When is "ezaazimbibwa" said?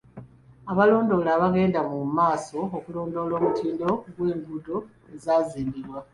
5.13-5.99